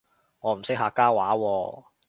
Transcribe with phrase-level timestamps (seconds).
[0.39, 1.83] 我唔識客家話喎